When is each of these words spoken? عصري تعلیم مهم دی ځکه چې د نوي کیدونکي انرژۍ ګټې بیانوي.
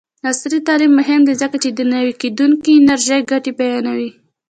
عصري 0.29 0.59
تعلیم 0.67 0.91
مهم 0.99 1.21
دی 1.27 1.33
ځکه 1.41 1.57
چې 1.63 1.69
د 1.71 1.79
نوي 1.93 2.13
کیدونکي 2.21 2.71
انرژۍ 2.75 3.21
ګټې 3.31 3.51
بیانوي. 3.59 4.09